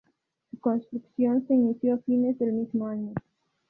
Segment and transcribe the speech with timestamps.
[0.49, 3.13] Su construcción se inició a fines del mismo año.